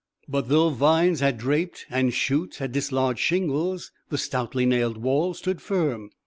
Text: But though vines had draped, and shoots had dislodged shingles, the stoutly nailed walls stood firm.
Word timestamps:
But 0.27 0.49
though 0.49 0.71
vines 0.71 1.19
had 1.19 1.37
draped, 1.37 1.85
and 1.87 2.11
shoots 2.11 2.57
had 2.57 2.71
dislodged 2.71 3.19
shingles, 3.19 3.91
the 4.09 4.17
stoutly 4.17 4.65
nailed 4.65 4.97
walls 4.97 5.37
stood 5.37 5.61
firm. 5.61 6.09